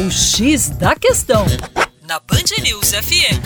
O 0.00 0.10
X 0.10 0.70
da 0.70 0.96
Questão, 0.96 1.44
na 2.08 2.18
Band 2.20 2.62
News 2.62 2.92
FM. 2.92 3.36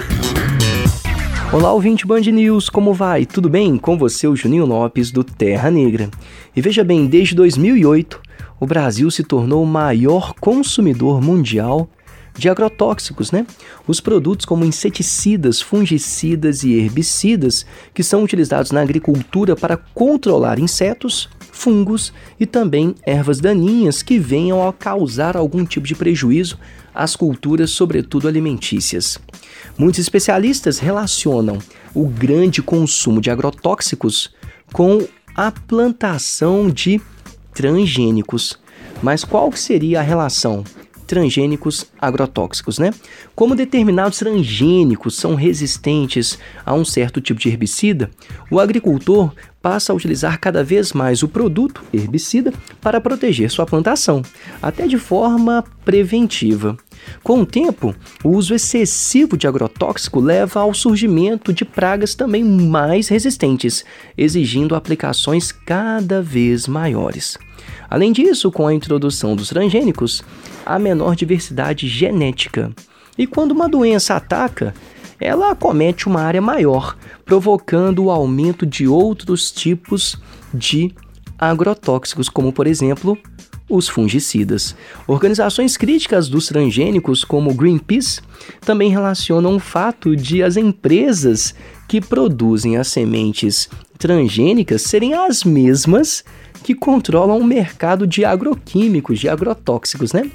Olá, 1.53 1.73
ouvinte 1.73 2.07
Band 2.07 2.21
News, 2.21 2.69
como 2.69 2.95
vai? 2.95 3.27
Tudo 3.27 3.49
bem? 3.49 3.77
Com 3.77 3.99
você, 3.99 4.29
o 4.29 4.37
Juninho 4.37 4.65
Lopes, 4.65 5.11
do 5.11 5.25
Terra 5.25 5.69
Negra. 5.69 6.09
E 6.55 6.61
veja 6.61 6.85
bem, 6.85 7.09
desde 7.09 7.35
2008, 7.35 8.23
o 8.61 8.67
Brasil 8.67 9.11
se 9.11 9.25
tornou 9.25 9.65
o 9.65 9.67
maior 9.67 10.33
consumidor 10.35 11.21
mundial 11.21 11.91
de 12.37 12.49
agrotóxicos, 12.49 13.31
né? 13.31 13.47
Os 13.87 14.01
produtos 14.01 14.45
como 14.45 14.65
inseticidas, 14.65 15.61
fungicidas 15.61 16.65
e 16.65 16.75
herbicidas 16.75 17.65
que 17.93 18.03
são 18.03 18.23
utilizados 18.23 18.71
na 18.71 18.81
agricultura 18.81 19.55
para 19.55 19.77
controlar 19.77 20.59
insetos, 20.59 21.29
fungos 21.53 22.13
e 22.39 22.45
também 22.45 22.95
ervas 23.05 23.41
daninhas 23.41 24.03
que 24.03 24.19
venham 24.19 24.67
a 24.67 24.73
causar 24.73 25.37
algum 25.37 25.65
tipo 25.65 25.87
de 25.87 25.95
prejuízo 25.95 26.59
às 26.93 27.15
culturas, 27.15 27.71
sobretudo 27.71 28.29
alimentícias. 28.29 29.19
Muitos 29.79 30.01
especialistas 30.01 30.79
relacionam 30.79 31.59
o 31.95 32.07
grande 32.07 32.61
consumo 32.63 33.21
de 33.21 33.31
agrotóxicos 33.31 34.35
com 34.73 35.07
a 35.35 35.51
plantação 35.51 36.69
de 36.69 37.01
transgênicos. 37.53 38.59
Mas 39.03 39.25
qual 39.25 39.53
seria 39.53 40.01
a 40.01 40.03
relação 40.03 40.65
transgênicos 41.07 41.87
agrotóxicos, 42.01 42.79
né? 42.79 42.91
Como 43.35 43.55
determinados 43.55 44.19
transgênicos 44.19 45.17
são 45.17 45.35
resistentes 45.35 46.39
a 46.65 46.75
um 46.75 46.85
certo 46.85 47.21
tipo 47.21 47.41
de 47.41 47.49
herbicida, 47.49 48.11
o 48.51 48.59
agricultor 48.59 49.33
passa 49.63 49.93
a 49.93 49.97
utilizar 49.97 50.39
cada 50.39 50.63
vez 50.63 50.93
mais 50.93 51.23
o 51.23 51.29
produto 51.29 51.83
herbicida 51.93 52.53
para 52.81 53.01
proteger 53.01 53.51
sua 53.51 53.65
plantação, 53.65 54.23
até 54.61 54.87
de 54.87 54.99
forma 54.99 55.65
preventiva. 55.85 56.77
Com 57.23 57.41
o 57.41 57.47
tempo, 57.47 57.95
o 58.23 58.31
uso 58.31 58.55
excessivo 58.55 59.37
de 59.37 59.47
agrotóxico 59.47 60.21
leva 60.21 60.61
ao 60.61 60.75
surgimento 60.75 61.53
de 61.53 61.65
pragas 61.65 62.15
também 62.15 62.45
mais 62.45 63.09
resistentes, 63.09 63.85
exigindo 64.17 64.75
aplicações 64.75 65.53
cada 65.53 66.23
vez 66.23 66.67
maiores. 66.67 67.39
Além 67.89 68.13
disso, 68.13 68.51
com 68.51 68.67
a 68.67 68.75
introdução 68.75 69.37
dos 69.37 69.49
transgênicos, 69.49 70.23
há 70.65 70.79
menor 70.79 71.15
diversidade 71.15 71.89
genética. 71.89 72.73
E 73.17 73.27
quando 73.27 73.53
uma 73.53 73.69
doença 73.69 74.17
ataca, 74.17 74.75
ela 75.21 75.51
acomete 75.51 76.07
uma 76.07 76.21
área 76.21 76.43
maior, 76.43 76.97
provocando 77.25 78.05
o 78.05 78.11
aumento 78.11 78.67
de 78.67 78.87
outros 78.87 79.51
tipos 79.51 80.17
de 80.53 80.93
agrotóxicos, 81.39 82.29
como 82.29 82.53
por 82.53 82.67
exemplo 82.67 83.17
os 83.75 83.89
fungicidas. 83.89 84.75
Organizações 85.07 85.77
críticas 85.77 86.29
dos 86.29 86.47
transgênicos, 86.47 87.25
como 87.25 87.55
Greenpeace, 87.55 88.21
também 88.61 88.91
relacionam 88.91 89.57
o 89.57 89.61
fato 89.61 90.15
de 90.15 90.43
as 90.43 90.57
empresas 90.57 91.55
que 91.89 92.01
produzem 92.01 92.77
as 92.77 92.89
sementes 92.89 93.69
transgênicas 93.99 94.83
serem 94.83 95.15
as 95.15 95.45
mesmas 95.45 96.25
que 96.63 96.75
controlam 96.75 97.39
o 97.39 97.45
mercado 97.45 98.07
de 98.07 98.25
agroquímicos, 98.25 99.21
de 99.21 99.29
agrotóxicos, 99.29 100.15
né? 100.15 100.31